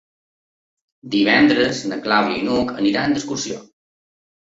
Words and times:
Divendres 1.17 1.83
na 1.93 2.01
Clàudia 2.09 2.43
i 2.43 2.51
n'Hug 2.51 2.75
aniran 2.83 3.19
d'excursió. 3.19 3.65